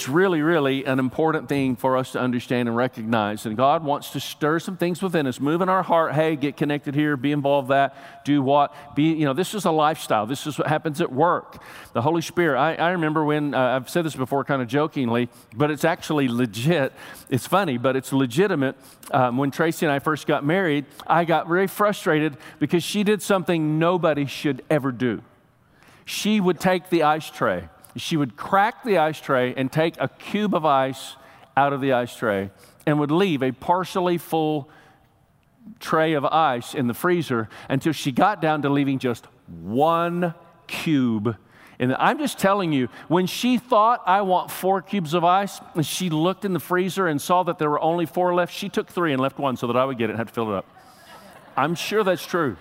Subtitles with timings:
[0.00, 3.44] it's really, really an important thing for us to understand and recognize.
[3.44, 6.14] And God wants to stir some things within us, move in our heart.
[6.14, 9.70] Hey, get connected here, be involved that, do what, be, you know, this is a
[9.70, 10.24] lifestyle.
[10.24, 11.62] This is what happens at work.
[11.92, 15.28] The Holy Spirit, I, I remember when, uh, I've said this before kind of jokingly,
[15.54, 16.94] but it's actually legit.
[17.28, 18.76] It's funny, but it's legitimate.
[19.10, 23.20] Um, when Tracy and I first got married, I got very frustrated because she did
[23.20, 25.20] something nobody should ever do.
[26.06, 30.08] She would take the ice tray she would crack the ice tray and take a
[30.08, 31.16] cube of ice
[31.56, 32.50] out of the ice tray
[32.86, 34.68] and would leave a partially full
[35.78, 40.34] tray of ice in the freezer until she got down to leaving just one
[40.66, 41.36] cube.
[41.78, 45.84] And I'm just telling you, when she thought, I want four cubes of ice, and
[45.84, 48.88] she looked in the freezer and saw that there were only four left, she took
[48.88, 50.56] three and left one so that I would get it and had to fill it
[50.56, 50.66] up.
[51.56, 52.56] I'm sure that's true.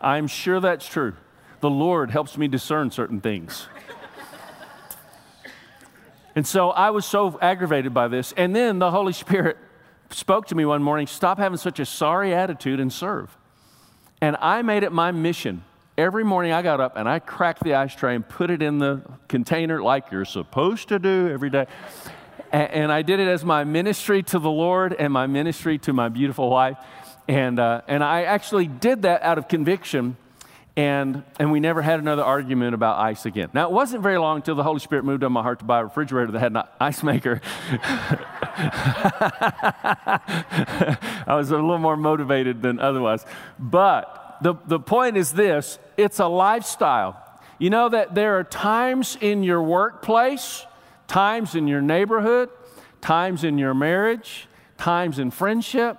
[0.00, 1.14] I'm sure that's true.
[1.60, 3.68] The Lord helps me discern certain things.
[6.34, 8.32] And so I was so aggravated by this.
[8.36, 9.58] And then the Holy Spirit
[10.10, 13.36] spoke to me one morning stop having such a sorry attitude and serve.
[14.20, 15.64] And I made it my mission.
[15.98, 18.78] Every morning I got up and I cracked the ice tray and put it in
[18.78, 21.66] the container like you're supposed to do every day.
[22.50, 26.10] And, I did it as my ministry to the Lord and my ministry to my
[26.10, 26.76] beautiful wife.
[27.26, 30.18] And, uh, and I actually did that out of conviction
[30.74, 33.50] and, and we never had another argument about ice again.
[33.52, 35.80] Now, it wasn't very long until the Holy Spirit moved on my heart to buy
[35.80, 37.42] a refrigerator that had an ice maker.
[41.26, 43.26] I was a little more motivated than otherwise.
[43.58, 47.18] But the, the point is this it's a lifestyle.
[47.58, 50.66] You know that there are times in your workplace,
[51.06, 52.48] times in your neighborhood,
[53.02, 55.98] times in your marriage, times in friendship,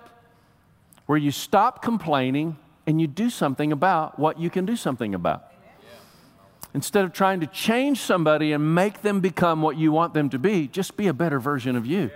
[1.05, 5.45] where you stop complaining and you do something about what you can do something about.
[6.73, 10.39] Instead of trying to change somebody and make them become what you want them to
[10.39, 12.09] be, just be a better version of you.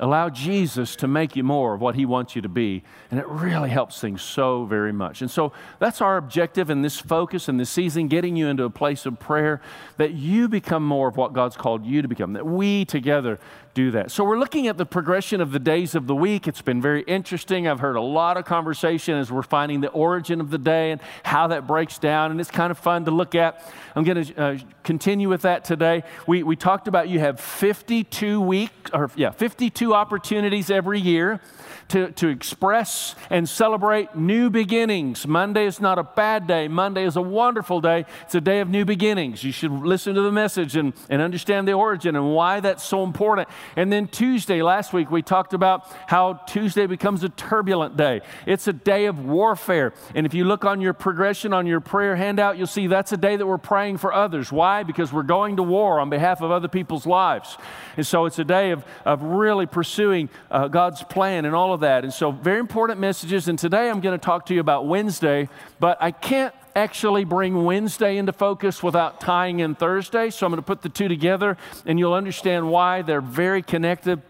[0.00, 2.82] Allow Jesus to make you more of what He wants you to be.
[3.10, 5.22] And it really helps things so very much.
[5.22, 8.70] And so that's our objective in this focus in this season, getting you into a
[8.70, 9.60] place of prayer
[9.96, 13.38] that you become more of what God's called you to become, that we together
[13.74, 14.10] do that.
[14.10, 16.46] So we're looking at the progression of the days of the week.
[16.46, 17.66] It's been very interesting.
[17.66, 21.00] I've heard a lot of conversation as we're finding the origin of the day and
[21.24, 22.30] how that breaks down.
[22.30, 23.60] And it's kind of fun to look at.
[23.96, 26.04] I'm going to uh, continue with that today.
[26.26, 31.40] We, we talked about you have 52 weeks, or yeah, 52 opportunities every year
[31.88, 35.26] to, to express and celebrate new beginnings.
[35.26, 38.06] Monday is not a bad day, Monday is a wonderful day.
[38.22, 39.44] It's a day of new beginnings.
[39.44, 43.04] You should listen to the message and, and understand the origin and why that's so
[43.04, 43.48] important.
[43.76, 48.20] And then Tuesday, last week, we talked about how Tuesday becomes a turbulent day.
[48.46, 49.92] It's a day of warfare.
[50.14, 53.16] And if you look on your progression on your prayer handout, you'll see that's a
[53.16, 54.50] day that we're praying for others.
[54.50, 54.82] Why?
[54.82, 57.58] Because we're going to war on behalf of other people's lives.
[57.96, 61.80] And so it's a day of, of really pursuing uh, God's plan and all of
[61.80, 62.04] that.
[62.04, 63.48] And so, very important messages.
[63.48, 65.48] And today I'm going to talk to you about Wednesday,
[65.78, 70.30] but I can't actually bring Wednesday into focus without tying in Thursday.
[70.30, 74.22] So I'm going to put the two together, and you'll understand why they're very connected.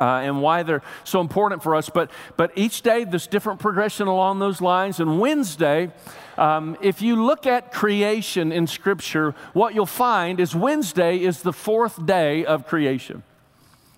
[0.00, 1.88] Uh, and why they're so important for us.
[1.88, 4.98] But, but each day, there's different progression along those lines.
[4.98, 5.92] And Wednesday,
[6.36, 11.52] um, if you look at creation in Scripture, what you'll find is Wednesday is the
[11.52, 13.22] fourth day of creation.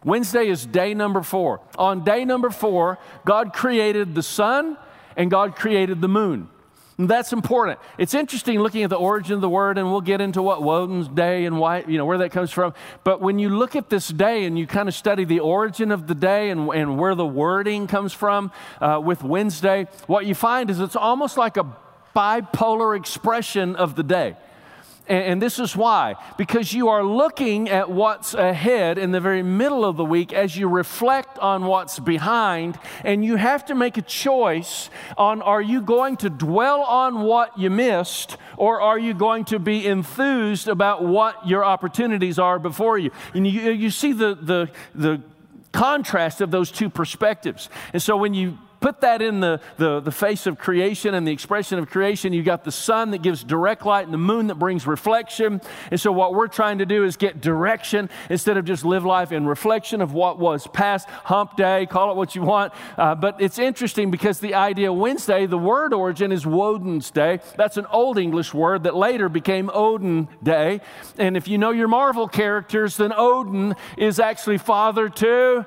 [0.07, 1.61] Wednesday is day number four.
[1.77, 4.79] On day number four, God created the sun
[5.17, 6.49] and God created the moon.
[6.97, 7.81] And that's important.
[7.99, 11.09] It's interesting looking at the origin of the word, and we'll get into what Woden's
[11.09, 12.73] day and why, you know, where that comes from.
[13.05, 16.07] But when you look at this day and you kind of study the origin of
[16.07, 20.71] the day and, and where the wording comes from uh, with Wednesday, what you find
[20.71, 21.67] is it's almost like a
[22.15, 24.37] bipolar expression of the day.
[25.09, 26.17] And, this is why.
[26.37, 30.57] Because you are looking at what's ahead in the very middle of the week as
[30.57, 35.81] you reflect on what's behind, and you have to make a choice on are you
[35.81, 41.05] going to dwell on what you missed, or are you going to be enthused about
[41.05, 43.11] what your opportunities are before you?
[43.35, 45.23] And you, you see the, the, the
[45.73, 47.69] contrast of those two perspectives.
[47.93, 51.33] And so when you put that in the, the, the, face of creation and the
[51.33, 52.33] expression of creation.
[52.33, 55.61] You've got the sun that gives direct light and the moon that brings reflection.
[55.91, 59.33] And so, what we're trying to do is get direction instead of just live life
[59.33, 61.09] in reflection of what was past.
[61.09, 62.73] Hump day, call it what you want.
[62.97, 67.41] Uh, but it's interesting because the idea Wednesday, the word origin is Woden's Day.
[67.57, 70.81] That's an Old English word that later became Odin Day.
[71.19, 75.67] And if you know your Marvel characters, then Odin is actually father to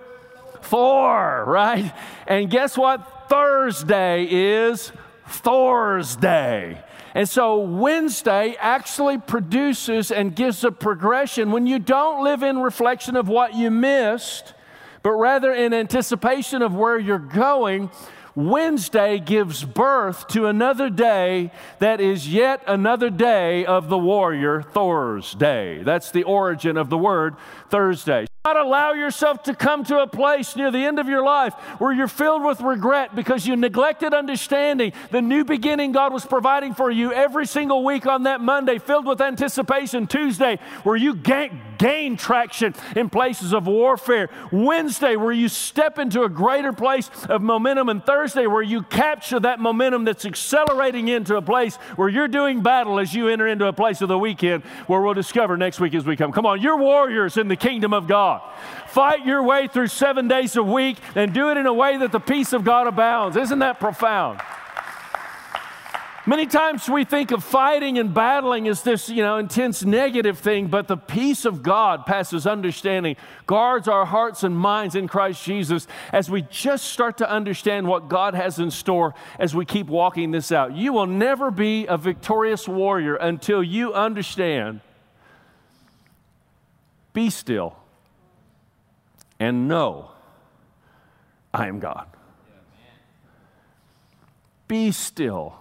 [0.64, 1.94] Thor, right?
[2.28, 3.30] And guess what?
[3.30, 4.92] Thursday is
[5.28, 6.84] Thor's Day.
[7.16, 13.16] And so Wednesday actually produces and gives a progression when you don't live in reflection
[13.16, 14.54] of what you missed,
[15.02, 17.90] but rather in anticipation of where you're going.
[18.36, 25.34] Wednesday gives birth to another day that is yet another day of the warrior, Thor's
[25.34, 25.82] Day.
[25.84, 27.36] That's the origin of the word
[27.70, 31.54] Thursday not allow yourself to come to a place near the end of your life
[31.78, 36.74] where you're filled with regret because you neglected understanding the new beginning God was providing
[36.74, 40.08] for you every single week on that Monday, filled with anticipation.
[40.08, 44.30] Tuesday, where you gain, gain traction in places of warfare.
[44.52, 47.90] Wednesday, where you step into a greater place of momentum.
[47.90, 52.62] And Thursday, where you capture that momentum that's accelerating into a place where you're doing
[52.62, 55.94] battle as you enter into a place of the weekend where we'll discover next week
[55.94, 56.32] as we come.
[56.32, 58.39] Come on, you're warriors in the kingdom of God.
[58.88, 62.12] Fight your way through seven days a week and do it in a way that
[62.12, 63.38] the peace of God abounds.
[63.38, 64.40] Isn't that profound?
[66.30, 70.68] Many times we think of fighting and battling as this, you know, intense negative thing,
[70.68, 73.16] but the peace of God passes understanding,
[73.48, 78.10] guards our hearts and minds in Christ Jesus as we just start to understand what
[78.10, 80.76] God has in store as we keep walking this out.
[80.76, 84.82] You will never be a victorious warrior until you understand.
[87.14, 87.79] Be still
[89.40, 90.12] and know
[91.54, 92.08] I am God.
[94.68, 95.56] Be still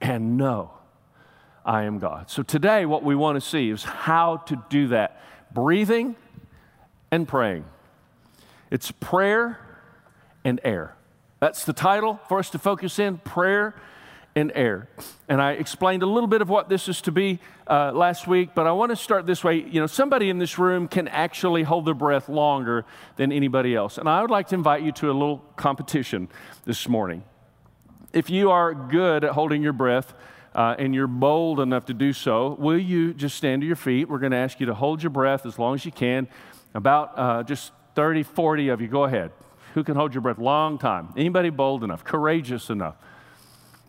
[0.00, 0.70] and know
[1.64, 2.30] I am God.
[2.30, 5.20] So, today, what we want to see is how to do that
[5.52, 6.16] breathing
[7.10, 7.64] and praying.
[8.70, 9.58] It's prayer
[10.44, 10.96] and air.
[11.40, 13.74] That's the title for us to focus in prayer
[14.36, 14.88] and air.
[15.28, 17.38] And I explained a little bit of what this is to be
[17.68, 19.56] uh, last week, but I want to start this way.
[19.56, 22.84] You know, somebody in this room can actually hold their breath longer
[23.16, 23.96] than anybody else.
[23.98, 26.28] And I would like to invite you to a little competition
[26.64, 27.22] this morning.
[28.12, 30.14] If you are good at holding your breath,
[30.54, 34.08] uh, and you're bold enough to do so, will you just stand to your feet?
[34.08, 36.28] We're going to ask you to hold your breath as long as you can.
[36.74, 39.32] About uh, just 30, 40 of you, go ahead.
[39.74, 41.08] Who can hold your breath long time?
[41.16, 42.96] Anybody bold enough, courageous enough?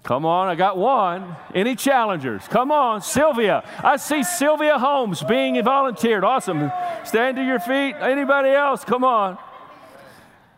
[0.05, 1.35] Come on, I got one.
[1.55, 2.47] Any challengers?
[2.47, 3.67] Come on, Sylvia.
[3.83, 6.23] I see Sylvia Holmes being volunteered.
[6.23, 6.71] Awesome.
[7.03, 7.95] Stand to your feet.
[7.95, 8.83] Anybody else?
[8.85, 9.39] Come on.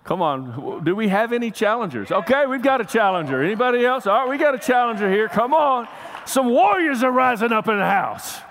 [0.03, 0.83] Come on.
[0.83, 2.11] Do we have any challengers?
[2.11, 3.41] Okay, we've got a challenger.
[3.41, 4.05] Anybody else?
[4.05, 5.29] All right, we got a challenger here.
[5.29, 5.87] Come on.
[6.25, 8.41] Some warriors are rising up in the house.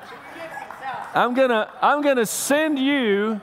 [1.14, 3.38] I'm going to I'm going to send you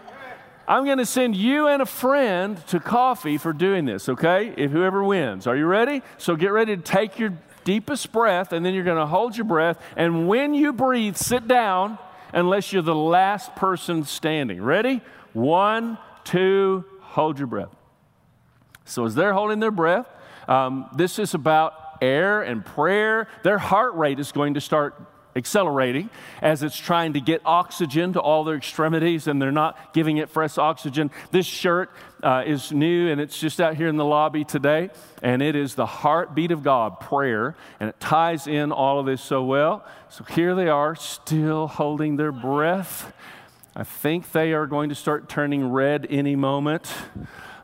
[0.67, 4.53] I'm going to send you and a friend to coffee for doing this, okay?
[4.55, 5.45] If whoever wins.
[5.45, 6.01] Are you ready?
[6.17, 9.45] So get ready to take your deepest breath, and then you're going to hold your
[9.45, 9.81] breath.
[9.97, 11.97] And when you breathe, sit down
[12.33, 14.61] unless you're the last person standing.
[14.61, 15.01] Ready?
[15.33, 17.75] One, two, hold your breath.
[18.85, 20.07] So as they're holding their breath,
[20.47, 23.27] um, this is about air and prayer.
[23.43, 24.95] Their heart rate is going to start
[25.35, 26.09] accelerating
[26.41, 30.29] as it's trying to get oxygen to all their extremities and they're not giving it
[30.29, 31.11] fresh oxygen.
[31.31, 31.91] This shirt
[32.21, 34.89] uh, is new and it's just out here in the lobby today,
[35.21, 39.21] and it is the heartbeat of God, prayer, and it ties in all of this
[39.21, 39.85] so well.
[40.09, 43.13] So here they are, still holding their breath.
[43.75, 46.93] I think they are going to start turning red any moment.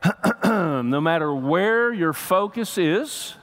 [0.44, 3.34] no matter where your focus is,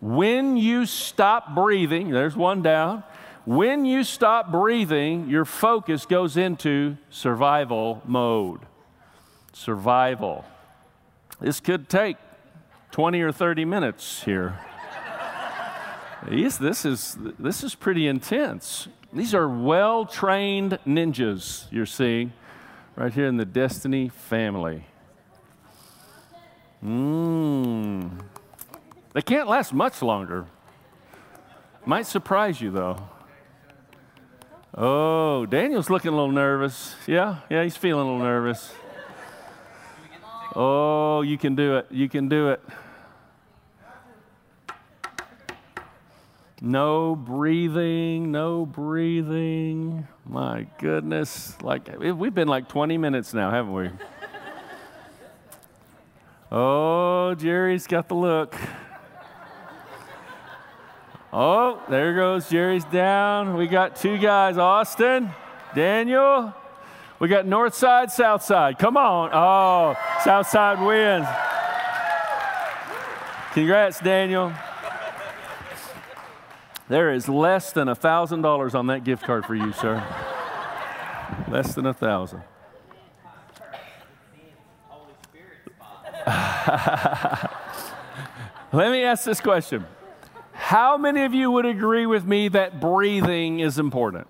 [0.00, 3.04] when you stop breathing, there's one down
[3.44, 8.60] when you stop breathing, your focus goes into survival mode.
[9.52, 10.44] Survival.
[11.40, 12.16] This could take
[12.92, 14.58] 20 or 30 minutes here.
[16.28, 18.88] this, is, this is pretty intense.
[19.12, 22.32] These are well trained ninjas you're seeing
[22.96, 24.86] right here in the Destiny family.
[26.84, 28.10] Mmm.
[29.12, 30.46] They can't last much longer.
[31.86, 32.96] Might surprise you though.
[34.76, 36.96] Oh, Daniel's looking a little nervous.
[37.06, 38.72] Yeah, yeah, he's feeling a little nervous.
[40.56, 41.86] Oh, you can do it.
[41.90, 42.60] You can do it.
[46.60, 50.08] No breathing, no breathing.
[50.26, 51.56] My goodness.
[51.62, 53.90] Like eh, we've been like 20 minutes now, haven't we?
[56.50, 58.56] Oh, Jerry's got the look.
[61.36, 63.56] Oh, there goes Jerry's down.
[63.56, 65.32] We got two guys, Austin,
[65.74, 66.54] Daniel.
[67.18, 68.78] We got north side, south side.
[68.78, 69.30] Come on.
[69.32, 71.26] Oh, south side wins.
[73.52, 74.52] Congrats, Daniel.
[76.88, 80.06] There is less than a thousand dollars on that gift card for you, sir.
[81.48, 82.42] less than a thousand.
[88.72, 89.84] Let me ask this question
[90.64, 94.26] How many of you would agree with me that breathing is important?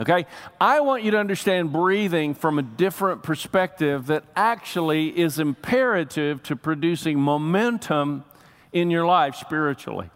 [0.00, 0.24] Okay?
[0.58, 6.56] I want you to understand breathing from a different perspective that actually is imperative to
[6.56, 8.24] producing momentum
[8.72, 10.08] in your life spiritually.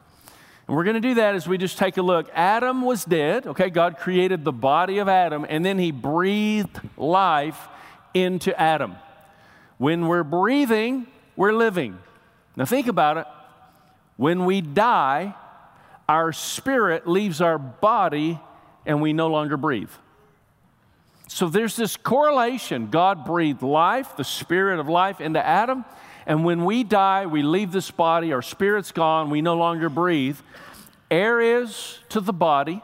[0.66, 2.30] And we're going to do that as we just take a look.
[2.32, 3.68] Adam was dead, okay?
[3.68, 7.68] God created the body of Adam, and then he breathed life
[8.14, 8.96] into Adam.
[9.76, 11.98] When we're breathing, we're living.
[12.56, 13.26] Now think about it.
[14.22, 15.34] When we die,
[16.08, 18.38] our spirit leaves our body
[18.86, 19.90] and we no longer breathe.
[21.26, 22.86] So there's this correlation.
[22.86, 25.84] God breathed life, the spirit of life, into Adam.
[26.24, 30.38] And when we die, we leave this body, our spirit's gone, we no longer breathe.
[31.10, 32.80] Air is to the body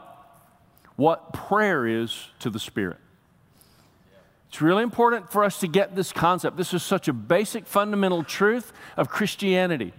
[0.97, 2.97] what prayer is to the spirit.
[4.49, 6.57] It's really important for us to get this concept.
[6.57, 9.93] This is such a basic, fundamental truth of Christianity.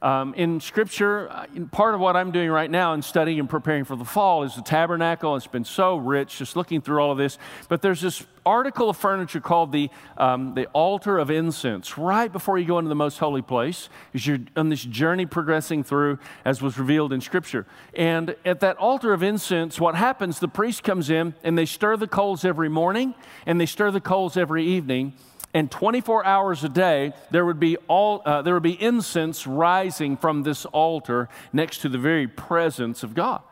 [0.00, 3.84] Um, in Scripture, uh, part of what I'm doing right now in studying and preparing
[3.84, 5.34] for the fall is the tabernacle.
[5.34, 7.36] It's been so rich just looking through all of this.
[7.68, 12.58] But there's this article of furniture called the, um, the altar of incense right before
[12.58, 16.62] you go into the most holy place as you're on this journey progressing through as
[16.62, 17.66] was revealed in Scripture.
[17.92, 21.96] And at that altar of incense, what happens, the priest comes in and they stir
[21.96, 23.14] the coals every morning
[23.46, 25.14] and they stir the coals every evening
[25.54, 30.16] and 24 hours a day there would be all uh, there would be incense rising
[30.16, 33.42] from this altar next to the very presence of god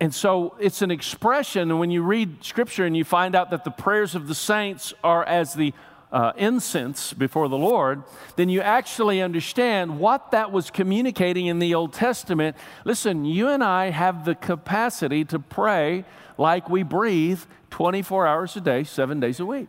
[0.00, 3.64] and so it's an expression and when you read scripture and you find out that
[3.64, 5.72] the prayers of the saints are as the
[6.12, 8.02] uh, incense before the Lord,
[8.36, 12.56] then you actually understand what that was communicating in the Old Testament.
[12.84, 16.04] Listen, you and I have the capacity to pray
[16.36, 19.68] like we breathe 24 hours a day, seven days a week.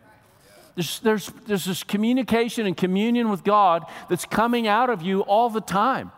[0.74, 5.50] There's, there's, there's this communication and communion with God that's coming out of you all
[5.50, 6.12] the time.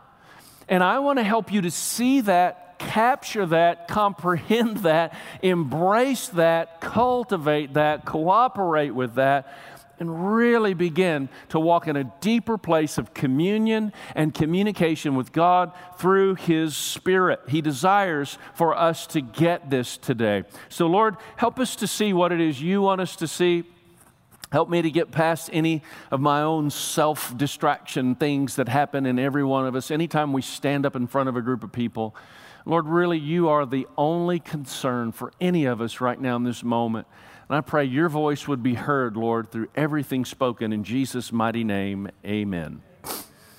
[0.69, 6.81] And I want to help you to see that, capture that, comprehend that, embrace that,
[6.81, 9.53] cultivate that, cooperate with that,
[10.01, 15.73] and really begin to walk in a deeper place of communion and communication with God
[15.99, 17.41] through His Spirit.
[17.49, 20.45] He desires for us to get this today.
[20.69, 23.65] So, Lord, help us to see what it is you want us to see.
[24.55, 25.83] Help me to get past any
[26.13, 30.43] of my own self distraction things that happen in every one of us anytime we
[30.43, 32.15] stand up in front of a group of people.
[32.65, 36.63] Lord, really, you are the only concern for any of us right now in this
[36.63, 37.09] moment.
[37.49, 41.65] And I pray your voice would be heard, Lord, through everything spoken in Jesus' mighty
[41.65, 42.09] name.
[42.25, 42.81] Amen.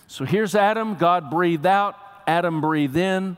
[0.08, 0.96] So here's Adam.
[0.96, 3.36] God breathed out, Adam breathed in.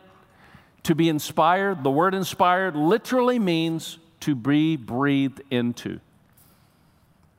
[0.83, 6.01] To be inspired, the word inspired literally means to be breathed into.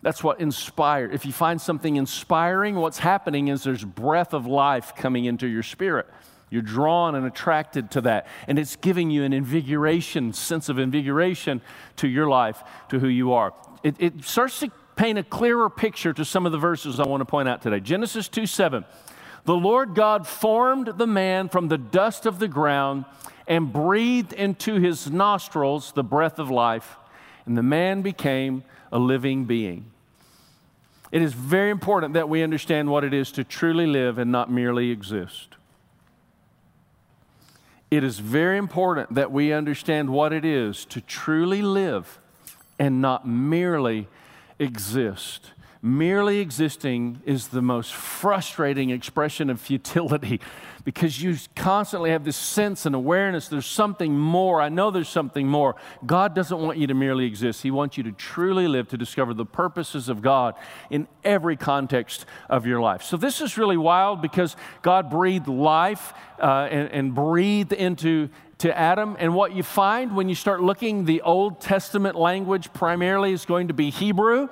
[0.09, 1.13] That's what inspired.
[1.13, 5.63] If you find something inspiring, what's happening is there's breath of life coming into your
[5.63, 6.07] spirit.
[6.49, 8.27] You're drawn and attracted to that.
[8.47, 11.61] And it's giving you an invigoration, sense of invigoration
[11.97, 13.53] to your life, to who you are.
[13.83, 17.21] It, it starts to paint a clearer picture to some of the verses I want
[17.21, 17.79] to point out today.
[17.79, 18.87] Genesis 2 7.
[19.45, 23.05] The Lord God formed the man from the dust of the ground
[23.47, 26.97] and breathed into his nostrils the breath of life,
[27.45, 29.93] and the man became a living being.
[31.11, 34.51] It is very important that we understand what it is to truly live and not
[34.51, 35.57] merely exist.
[37.91, 42.19] It is very important that we understand what it is to truly live
[42.79, 44.09] and not merely
[44.59, 45.53] exist.
[45.81, 50.41] Merely existing is the most frustrating expression of futility
[50.85, 54.61] because you constantly have this sense and awareness there's something more.
[54.61, 55.77] I know there's something more.
[56.05, 59.35] God doesn't want you to merely exist, He wants you to truly live to discover
[59.35, 60.57] the purposes of God
[60.91, 63.03] in every context of your life.
[63.05, 68.77] So, this is really wild because God breathed life uh, and, and breathed into to
[68.77, 69.17] Adam.
[69.21, 73.69] And what you find when you start looking, the Old Testament language primarily is going
[73.69, 74.49] to be Hebrew.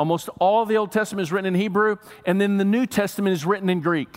[0.00, 3.44] Almost all the Old Testament is written in Hebrew, and then the New Testament is
[3.44, 4.08] written in Greek.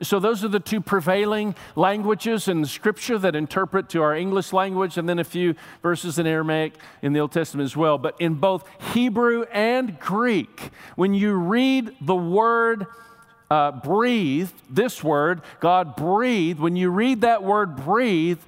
[0.00, 4.96] So, those are the two prevailing languages in scripture that interpret to our English language,
[4.96, 7.98] and then a few verses in Aramaic in the Old Testament as well.
[7.98, 12.86] But in both Hebrew and Greek, when you read the word
[13.50, 18.38] uh, breathe, this word, God breathed, when you read that word breathe,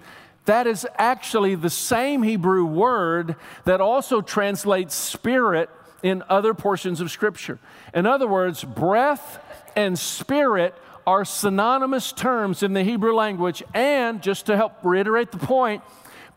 [0.45, 5.69] that is actually the same Hebrew word that also translates spirit
[6.03, 7.59] in other portions of Scripture.
[7.95, 9.38] In other words, breath
[9.75, 10.75] and spirit
[11.07, 13.62] are synonymous terms in the Hebrew language.
[13.73, 15.83] And just to help reiterate the point,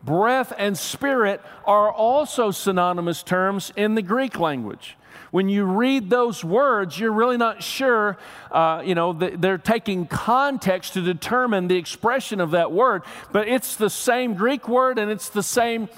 [0.04, 4.96] breath and spirit are also synonymous terms in the Greek language.
[5.30, 8.18] when you read those words, you're really not sure,
[8.50, 13.02] uh, you know, they're taking context to determine the expression of that word,
[13.32, 15.88] but it's the same Greek word and it's the same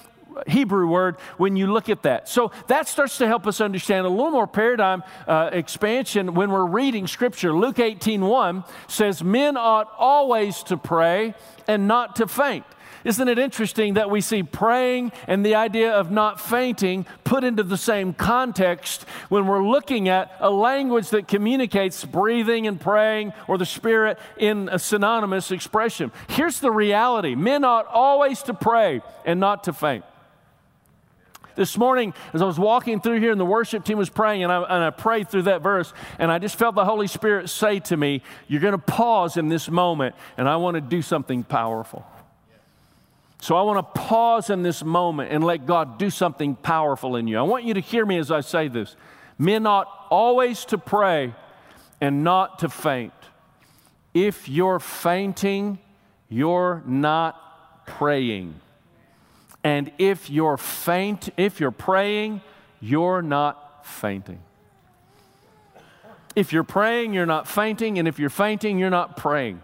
[0.46, 2.28] Hebrew word when you look at that.
[2.28, 6.66] So that starts to help us understand a little more paradigm uh, expansion when we're
[6.66, 7.52] reading scripture.
[7.52, 11.34] Luke 18 1 says, Men ought always to pray
[11.68, 12.64] and not to faint.
[13.04, 17.62] Isn't it interesting that we see praying and the idea of not fainting put into
[17.62, 23.58] the same context when we're looking at a language that communicates breathing and praying or
[23.58, 26.12] the Spirit in a synonymous expression?
[26.28, 30.04] Here's the reality men ought always to pray and not to faint.
[31.54, 34.52] This morning, as I was walking through here and the worship team was praying, and
[34.52, 37.80] I, and I prayed through that verse, and I just felt the Holy Spirit say
[37.80, 41.44] to me, You're going to pause in this moment, and I want to do something
[41.44, 42.06] powerful.
[43.42, 47.26] So I want to pause in this moment and let God do something powerful in
[47.26, 47.38] you.
[47.38, 48.94] I want you to hear me as I say this.
[49.36, 51.34] Men ought always to pray
[52.00, 53.12] and not to faint.
[54.14, 55.80] If you're fainting,
[56.28, 58.54] you're not praying.
[59.64, 62.40] And if you're faint, if you're praying,
[62.80, 64.40] you're not fainting.
[66.34, 69.62] If you're praying, you're not fainting, and if you're fainting, you're not praying.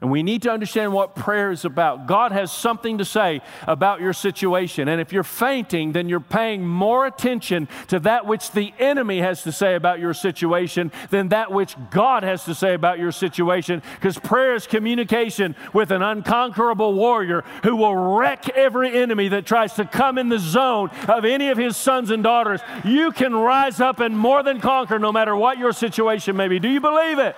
[0.00, 2.06] And we need to understand what prayer is about.
[2.06, 4.88] God has something to say about your situation.
[4.88, 9.42] And if you're fainting, then you're paying more attention to that which the enemy has
[9.42, 13.82] to say about your situation than that which God has to say about your situation.
[13.96, 19.74] Because prayer is communication with an unconquerable warrior who will wreck every enemy that tries
[19.74, 22.62] to come in the zone of any of his sons and daughters.
[22.86, 26.58] You can rise up and more than conquer no matter what your situation may be.
[26.58, 27.36] Do you believe it?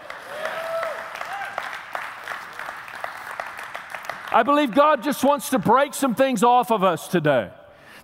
[4.34, 7.50] I believe God just wants to break some things off of us today.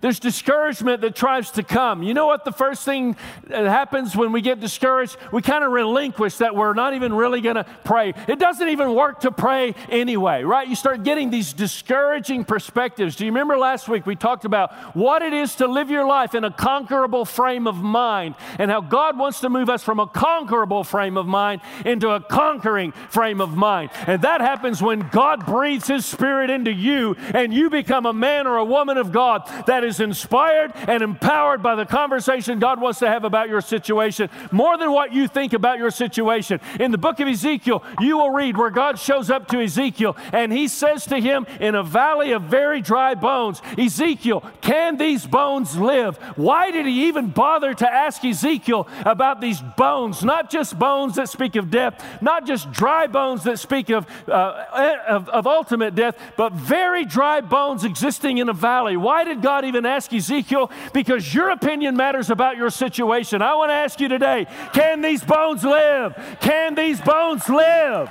[0.01, 2.03] There's discouragement that tries to come.
[2.03, 3.17] You know what the first thing
[3.49, 5.17] that happens when we get discouraged?
[5.33, 8.15] We kind of relinquish that we're not even really going to pray.
[8.29, 10.69] It doesn't even work to pray anyway, right?
[10.69, 13.17] You start getting these discouraging perspectives.
[13.17, 16.35] Do you remember last week we talked about what it is to live your life
[16.35, 20.07] in a conquerable frame of mind and how God wants to move us from a
[20.07, 23.91] conquerable frame of mind into a conquering frame of mind.
[24.07, 28.47] And that happens when God breathes his spirit into you and you become a man
[28.47, 32.99] or a woman of God that is inspired and empowered by the conversation God wants
[33.01, 36.61] to have about your situation more than what you think about your situation.
[36.79, 40.53] In the book of Ezekiel, you will read where God shows up to Ezekiel and
[40.53, 45.77] he says to him in a valley of very dry bones, Ezekiel, can these bones
[45.77, 46.17] live?
[46.37, 50.25] Why did he even bother to ask Ezekiel about these bones?
[50.25, 54.65] Not just bones that speak of death, not just dry bones that speak of, uh,
[55.09, 58.97] of, of ultimate death, but very dry bones existing in a valley.
[58.97, 63.43] Why did God even even ask Ezekiel because your opinion matters about your situation.
[63.43, 66.19] I want to ask you today can these bones live?
[66.41, 68.11] Can these bones live?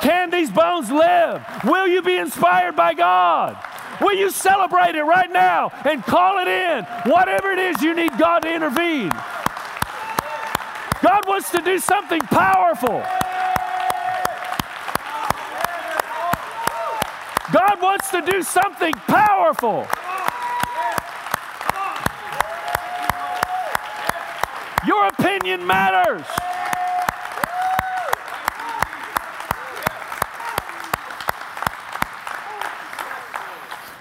[0.00, 1.44] Can these bones live?
[1.64, 3.56] Will you be inspired by God?
[4.00, 6.84] Will you celebrate it right now and call it in?
[7.10, 9.10] Whatever it is you need God to intervene.
[11.00, 13.02] God wants to do something powerful.
[17.52, 19.86] God wants to do something powerful.
[24.86, 25.06] Your
[25.38, 26.47] opinion matters.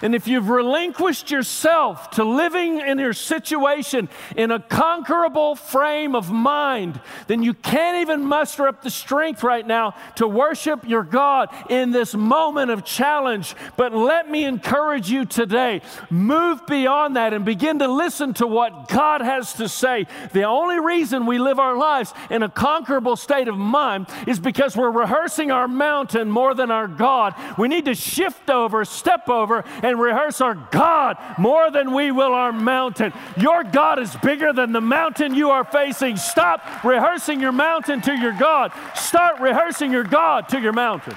[0.01, 6.31] And if you've relinquished yourself to living in your situation in a conquerable frame of
[6.31, 11.49] mind, then you can't even muster up the strength right now to worship your God
[11.69, 13.55] in this moment of challenge.
[13.75, 18.87] But let me encourage you today move beyond that and begin to listen to what
[18.89, 20.05] God has to say.
[20.33, 24.75] The only reason we live our lives in a conquerable state of mind is because
[24.75, 27.35] we're rehearsing our mountain more than our God.
[27.57, 32.33] We need to shift over, step over, and rehearse our God more than we will
[32.33, 33.13] our mountain.
[33.37, 36.17] Your God is bigger than the mountain you are facing.
[36.17, 38.73] Stop rehearsing your mountain to your God.
[38.95, 41.15] Start rehearsing your God to your mountain.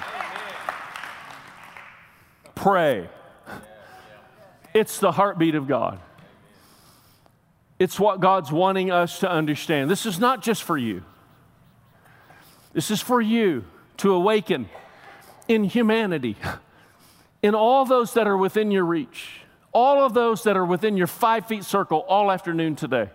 [2.55, 3.09] Pray.
[4.73, 5.99] It's the heartbeat of God.
[7.77, 9.89] It's what God's wanting us to understand.
[9.89, 11.03] This is not just for you,
[12.71, 13.65] this is for you
[13.97, 14.69] to awaken
[15.49, 16.37] in humanity
[17.41, 19.41] in all those that are within your reach,
[19.73, 23.09] all of those that are within your five feet circle all afternoon today,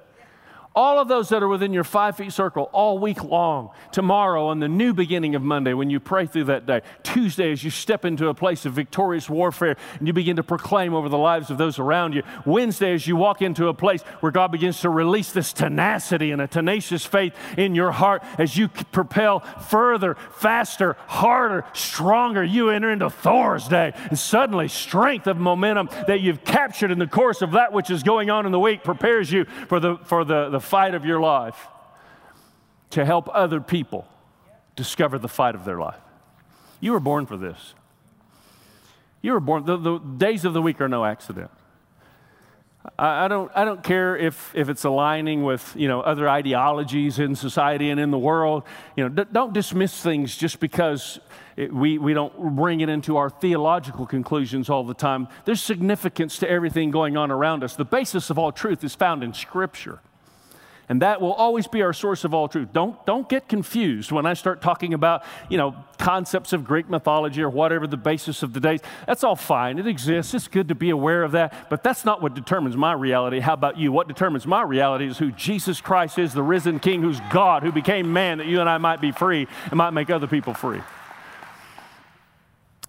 [0.77, 3.71] all of those that are within your five feet circle all week long.
[3.91, 6.83] Tomorrow, on the new beginning of Monday, when you pray through that day.
[7.03, 10.93] Tuesday, as you step into a place of victorious warfare and you begin to proclaim
[10.93, 12.23] over the lives of those around you.
[12.45, 16.43] Wednesday, as you walk into a place where God begins to release this tenacity and
[16.43, 22.45] a tenacious faith in your heart as you propel further, faster, harder, stronger.
[22.45, 27.07] You enter into Thor's day, and suddenly, strength of momentum that you've captured in the
[27.07, 30.25] course of that which is going on in the week prepares you for the, for
[30.25, 31.69] the, the fight of your life
[32.91, 34.07] to help other people
[34.75, 36.01] discover the fight of their life.
[36.81, 37.75] You were born for this.
[39.23, 41.51] You were born, the, the days of the week are no accident.
[42.99, 47.19] I, I, don't, I don't care if, if it's aligning with you know, other ideologies
[47.19, 48.63] in society and in the world.
[48.97, 51.19] You know, d- don't dismiss things just because
[51.57, 55.29] it, we, we don't bring it into our theological conclusions all the time.
[55.45, 57.75] There's significance to everything going on around us.
[57.75, 60.01] The basis of all truth is found in Scripture.
[60.89, 62.69] And that will always be our source of all truth.
[62.73, 67.43] Don't, don't get confused when I start talking about, you know, concepts of Greek mythology
[67.43, 68.81] or whatever the basis of the days.
[69.07, 69.79] That's all fine.
[69.79, 70.33] It exists.
[70.33, 71.69] It's good to be aware of that.
[71.69, 73.41] But that's not what determines my reality.
[73.41, 73.91] How about you?
[73.91, 77.73] What determines my reality is who Jesus Christ is, the risen King, who's God, who
[77.73, 80.81] became man that you and I might be free and might make other people free.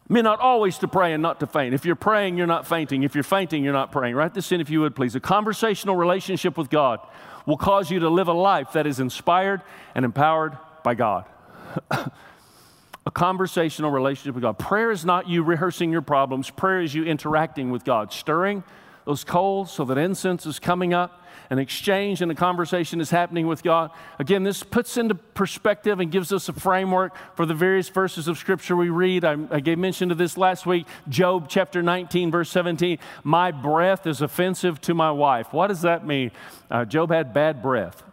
[0.10, 1.74] Men not always to pray and not to faint.
[1.74, 3.04] If you're praying, you're not fainting.
[3.04, 4.16] If you're fainting, you're not praying.
[4.16, 5.16] Write this in if you would, please.
[5.16, 7.00] A conversational relationship with God
[7.46, 9.62] will cause you to live a life that is inspired
[9.96, 11.26] and empowered by God.
[11.92, 14.58] a conversational relationship with God.
[14.58, 18.64] Prayer is not you rehearsing your problems, prayer is you interacting with God, stirring
[19.06, 23.48] those coals so that incense is coming up an exchange and a conversation is happening
[23.48, 23.92] with God.
[24.20, 28.38] Again, this puts into perspective and gives us a framework for the various verses of
[28.38, 29.24] Scripture we read.
[29.24, 33.00] I, I gave mention to this last week Job chapter 19, verse 17.
[33.24, 35.54] My breath is offensive to my wife.
[35.54, 36.32] What does that mean?
[36.70, 38.04] Uh, Job had bad breath.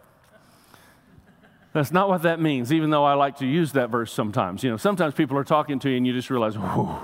[1.73, 4.63] That's not what that means, even though I like to use that verse sometimes.
[4.63, 6.97] You know, sometimes people are talking to you and you just realize, whoo,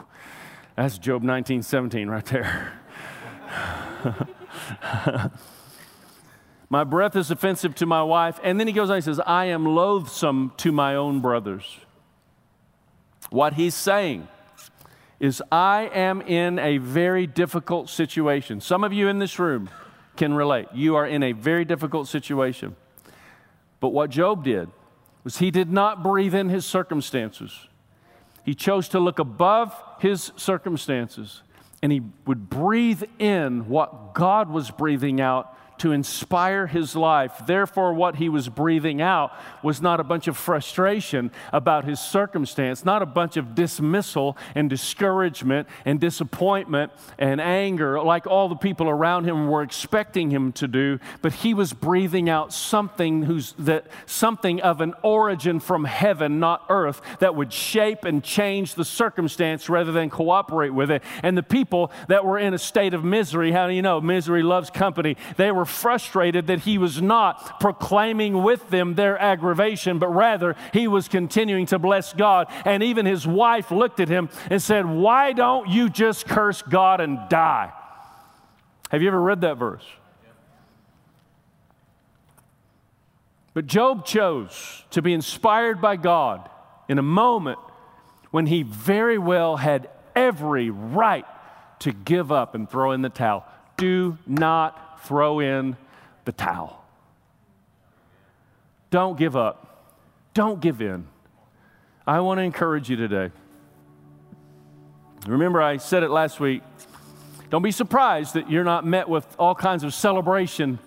[0.77, 2.71] that's Job 19, 17 right there.
[6.71, 8.39] My breath is offensive to my wife.
[8.45, 11.79] And then he goes on, he says, I am loathsome to my own brothers.
[13.29, 14.29] What he's saying
[15.19, 18.61] is, I am in a very difficult situation.
[18.61, 19.69] Some of you in this room
[20.15, 20.69] can relate.
[20.73, 22.77] You are in a very difficult situation.
[23.81, 24.69] But what Job did
[25.25, 27.67] was he did not breathe in his circumstances.
[28.45, 31.43] He chose to look above his circumstances
[31.83, 37.41] and he would breathe in what God was breathing out to inspire his life.
[37.47, 42.85] Therefore, what he was breathing out was not a bunch of frustration about his circumstance,
[42.85, 48.89] not a bunch of dismissal and discouragement and disappointment and anger like all the people
[48.89, 53.87] around him were expecting him to do, but he was breathing out something who's that
[54.05, 59.67] something of an origin from heaven, not earth, that would shape and change the circumstance
[59.67, 61.01] rather than cooperate with it.
[61.23, 64.43] And the people that were in a state of misery, how do you know misery
[64.43, 65.17] loves company?
[65.37, 70.87] They were frustrated that he was not proclaiming with them their aggravation, but rather he
[70.87, 72.47] was continuing to bless God.
[72.65, 77.01] And even his wife looked at him and said, Why don't you just curse God
[77.01, 77.71] and die?
[78.89, 79.85] Have you ever read that verse?
[83.53, 86.49] But Job chose to be inspired by God
[86.87, 87.59] in a moment
[88.31, 91.25] when he very well had every right
[91.79, 93.45] to give up and throw in the towel.
[93.77, 95.77] Do not throw in
[96.25, 96.83] the towel.
[98.89, 99.95] Don't give up.
[100.33, 101.07] Don't give in.
[102.05, 103.31] I want to encourage you today.
[105.27, 106.63] Remember, I said it last week.
[107.49, 110.79] Don't be surprised that you're not met with all kinds of celebration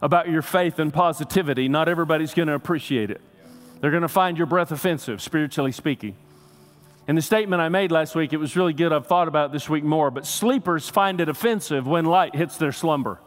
[0.00, 1.68] about your faith and positivity.
[1.68, 3.20] Not everybody's going to appreciate it.
[3.80, 6.16] They're going to find your breath offensive, spiritually speaking.
[7.08, 8.92] In the statement I made last week, it was really good.
[8.92, 12.72] I've thought about this week more, but sleepers find it offensive when light hits their
[12.72, 13.18] slumber.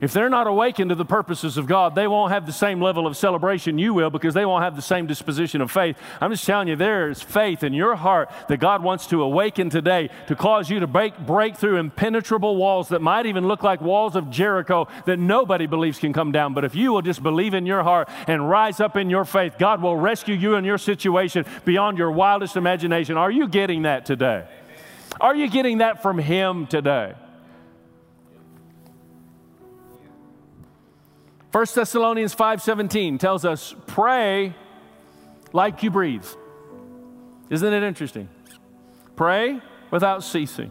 [0.00, 3.04] If they're not awakened to the purposes of God, they won't have the same level
[3.04, 5.96] of celebration you will because they won't have the same disposition of faith.
[6.20, 9.70] I'm just telling you, there is faith in your heart that God wants to awaken
[9.70, 13.80] today to cause you to break, break through impenetrable walls that might even look like
[13.80, 16.54] walls of Jericho that nobody believes can come down.
[16.54, 19.54] But if you will just believe in your heart and rise up in your faith,
[19.58, 23.16] God will rescue you in your situation beyond your wildest imagination.
[23.16, 24.46] Are you getting that today?
[25.20, 27.14] Are you getting that from Him today?
[31.50, 34.54] 1 Thessalonians 5:17 tells us, "Pray
[35.52, 36.26] like you breathe."
[37.48, 38.28] Isn't it interesting?
[39.16, 40.70] Pray without ceasing.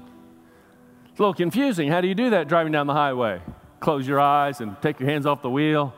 [1.09, 1.89] It's a little confusing.
[1.89, 3.41] How do you do that driving down the highway?
[3.79, 5.93] Close your eyes and take your hands off the wheel.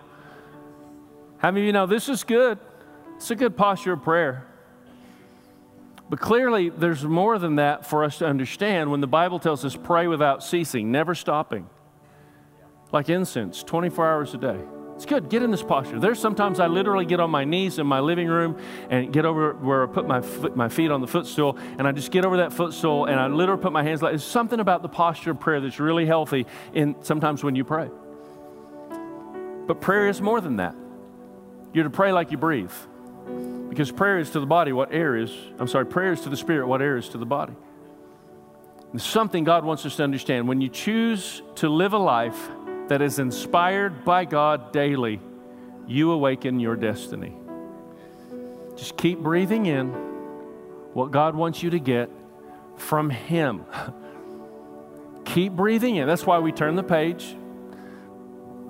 [1.40, 2.58] How many of you know this is good?
[3.18, 4.46] It's a good posture of prayer.
[6.10, 9.76] But clearly, there's more than that for us to understand when the Bible tells us
[9.76, 11.70] pray without ceasing, never stopping,
[12.92, 14.60] like incense, 24 hours a day.
[14.96, 15.30] It's good.
[15.30, 15.98] Get in this posture.
[15.98, 18.58] There's sometimes I literally get on my knees in my living room
[18.90, 21.94] and get over where I put my, foot, my feet on the footstool, and I
[21.94, 24.12] just get over that footstool and I literally put my hands like.
[24.12, 26.46] There's something about the posture of prayer that's really healthy.
[26.74, 27.90] In sometimes when you pray,
[29.68, 30.76] but prayer is more than that.
[31.72, 32.74] You're to pray like you breathe,
[33.70, 35.32] because prayer is to the body what air is.
[35.60, 37.54] I'm sorry, prayer is to the spirit what air is to the body.
[38.94, 40.48] It's something God wants us to understand.
[40.48, 42.50] When you choose to live a life
[42.90, 45.22] that is inspired by God daily,
[45.88, 47.36] you awaken your destiny.
[48.76, 49.88] Just keep breathing in
[50.94, 52.10] what God wants you to get
[52.78, 53.66] from Him.
[55.26, 56.08] keep breathing in.
[56.08, 57.36] That's why we turn the page.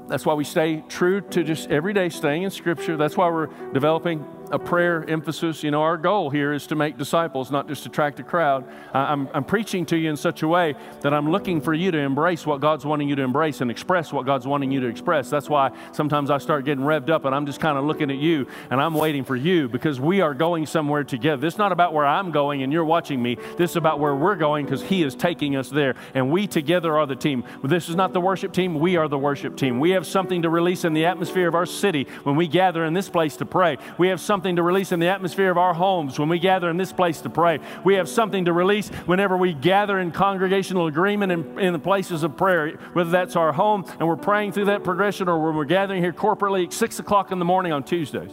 [0.08, 2.98] That's why we stay true to just every day staying in Scripture.
[2.98, 5.64] That's why we're developing a prayer emphasis.
[5.64, 8.66] You know, our goal here is to make disciples, not just attract a crowd.
[8.94, 11.98] I'm, I'm preaching to you in such a way that I'm looking for you to
[11.98, 15.30] embrace what God's wanting you to embrace and express what God's wanting you to express.
[15.30, 18.18] That's why sometimes I start getting revved up and I'm just kind of looking at
[18.18, 21.42] you and I'm waiting for you because we are going somewhere together.
[21.42, 23.38] This is not about where I'm going and you're watching me.
[23.58, 25.96] This is about where we're going because He is taking us there.
[26.14, 27.44] And we together are the team.
[27.64, 29.80] This is not the worship team, we are the worship team.
[29.80, 32.94] We have something to release in the atmosphere of our city when we gather in
[32.94, 33.78] this place to pray.
[33.98, 36.70] We have something something to release in the atmosphere of our homes when we gather
[36.70, 37.60] in this place to pray.
[37.84, 42.24] We have something to release whenever we gather in congregational agreement in, in the places
[42.24, 45.66] of prayer, whether that's our home and we're praying through that progression or when we're
[45.66, 48.32] gathering here corporately at 6 o'clock in the morning on Tuesdays.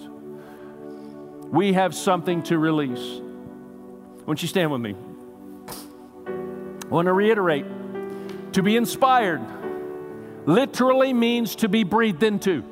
[1.51, 3.21] We have something to release.
[4.27, 4.95] Won't you stand with me?
[6.85, 7.67] I want to reiterate
[8.53, 9.45] to be inspired
[10.47, 12.63] literally means to be breathed into.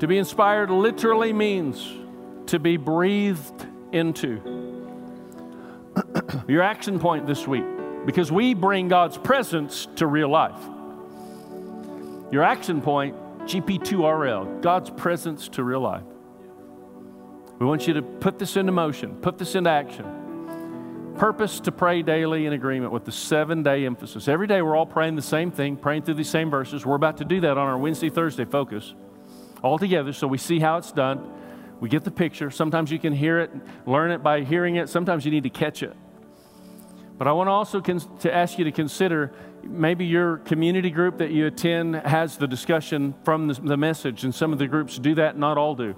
[0.00, 1.86] To be inspired literally means
[2.46, 4.40] to be breathed into.
[6.48, 7.66] Your action point this week,
[8.06, 10.58] because we bring God's presence to real life.
[12.32, 16.02] Your action point, GP2RL, God's presence to real life.
[17.58, 21.14] We want you to put this into motion, put this into action.
[21.18, 24.28] Purpose to pray daily in agreement with the seven day emphasis.
[24.28, 26.86] Every day we're all praying the same thing, praying through these same verses.
[26.86, 28.94] We're about to do that on our Wednesday, Thursday focus
[29.62, 31.30] all together so we see how it's done.
[31.80, 32.50] We get the picture.
[32.50, 33.50] Sometimes you can hear it,
[33.86, 34.88] learn it by hearing it.
[34.88, 35.96] Sometimes you need to catch it.
[37.16, 41.18] But I want to also con- to ask you to consider maybe your community group
[41.18, 44.98] that you attend has the discussion from the, the message, and some of the groups
[44.98, 45.94] do that, not all do.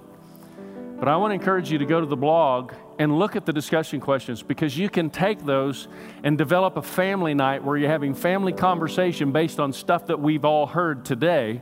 [0.99, 3.53] But I want to encourage you to go to the blog and look at the
[3.53, 5.87] discussion questions because you can take those
[6.23, 10.45] and develop a family night where you're having family conversation based on stuff that we've
[10.45, 11.61] all heard today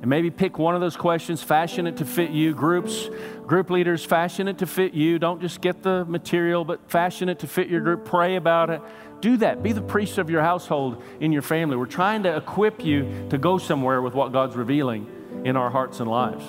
[0.00, 2.54] and maybe pick one of those questions, fashion it to fit you.
[2.54, 3.08] Groups,
[3.46, 5.18] group leaders, fashion it to fit you.
[5.18, 8.04] Don't just get the material, but fashion it to fit your group.
[8.04, 8.80] Pray about it.
[9.20, 9.62] Do that.
[9.62, 11.76] Be the priest of your household in your family.
[11.76, 15.98] We're trying to equip you to go somewhere with what God's revealing in our hearts
[15.98, 16.44] and lives.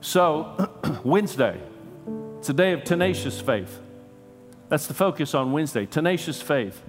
[0.00, 0.70] So,
[1.04, 1.60] Wednesday,
[2.38, 3.78] it's a day of tenacious faith.
[4.70, 6.82] That's the focus on Wednesday tenacious faith.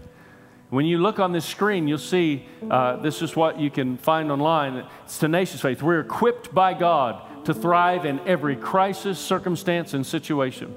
[0.72, 4.32] When you look on this screen, you'll see uh, this is what you can find
[4.32, 4.86] online.
[5.04, 5.84] It's tenacious faith.
[5.84, 10.74] We're equipped by God to thrive in every crisis, circumstance, and situation.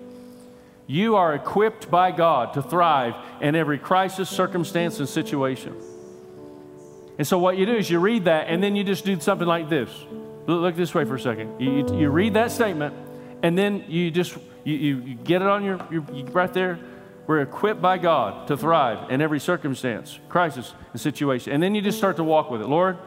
[0.89, 5.77] You are equipped by God to thrive in every crisis, circumstance, and situation.
[7.17, 9.47] And so, what you do is you read that, and then you just do something
[9.47, 9.89] like this.
[10.49, 11.61] Look this way for a second.
[11.61, 12.97] You, you, you read that statement,
[13.45, 16.03] and then you just you, you get it on your, your
[16.33, 16.81] right there
[17.27, 21.53] we're equipped by God to thrive in every circumstance, crisis, and situation.
[21.53, 22.69] And then you just start to walk with it.
[22.69, 22.99] Lord,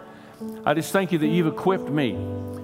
[0.65, 2.13] I just thank you that you've equipped me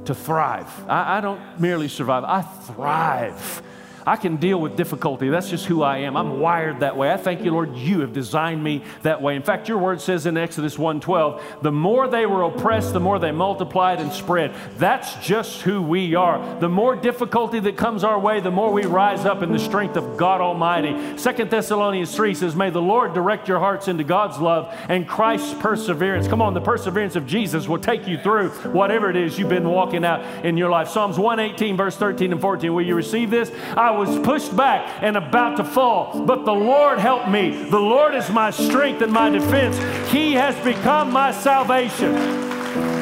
[0.05, 0.67] to thrive.
[0.89, 3.61] I, I don't merely survive, I thrive
[4.05, 5.29] I can deal with difficulty.
[5.29, 6.17] That's just who I am.
[6.17, 7.11] I'm wired that way.
[7.11, 9.35] I thank you, Lord, you have designed me that way.
[9.35, 13.19] In fact, your word says in Exodus 1:12, the more they were oppressed, the more
[13.19, 14.53] they multiplied and spread.
[14.77, 16.59] That's just who we are.
[16.59, 19.95] The more difficulty that comes our way, the more we rise up in the strength
[19.95, 21.17] of God Almighty.
[21.17, 25.53] Second Thessalonians 3 says, May the Lord direct your hearts into God's love and Christ's
[25.55, 26.27] perseverance.
[26.27, 29.69] Come on, the perseverance of Jesus will take you through whatever it is you've been
[29.69, 30.89] walking out in your life.
[30.89, 32.73] Psalms 118, verse 13 and 14.
[32.73, 33.51] Will you receive this?
[33.77, 37.63] I was pushed back and about to fall, but the Lord helped me.
[37.69, 39.77] The Lord is my strength and my defense.
[40.11, 42.13] He has become my salvation.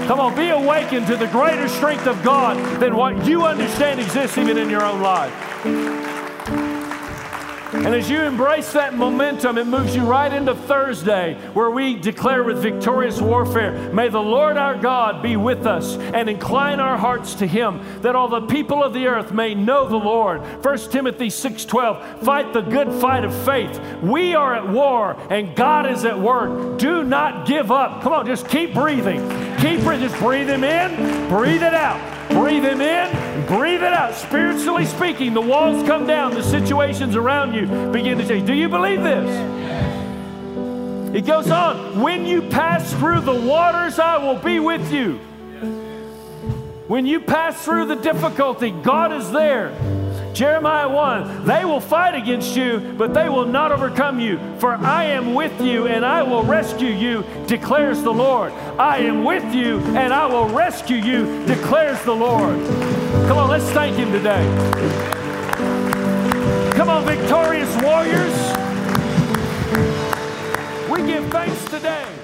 [0.07, 4.37] Come on, be awakened to the greater strength of God than what you understand exists
[4.37, 6.10] even in your own life.
[7.73, 12.43] And as you embrace that momentum, it moves you right into Thursday, where we declare
[12.43, 17.35] with victorious warfare May the Lord our God be with us and incline our hearts
[17.35, 20.41] to him, that all the people of the earth may know the Lord.
[20.61, 23.79] 1 Timothy 6:12, fight the good fight of faith.
[24.01, 26.77] We are at war and God is at work.
[26.77, 28.01] Do not give up.
[28.01, 29.21] Come on, just keep breathing.
[29.59, 30.09] Keep breathing.
[30.09, 32.20] Just breathe him in, breathe it out.
[32.33, 34.13] Breathe him in, breathe it out.
[34.15, 38.47] Spiritually speaking, the walls come down, the situations around you begin to change.
[38.47, 39.29] Do you believe this?
[41.15, 41.99] It goes on.
[41.99, 45.19] When you pass through the waters, I will be with you.
[46.87, 49.71] When you pass through the difficulty, God is there.
[50.33, 54.39] Jeremiah 1 They will fight against you, but they will not overcome you.
[54.59, 58.51] For I am with you and I will rescue you, declares the Lord.
[58.79, 62.55] I am with you and I will rescue you, declares the Lord.
[63.27, 64.45] Come on, let's thank Him today.
[66.75, 68.35] Come on, victorious warriors.
[70.89, 72.20] We give thanks today.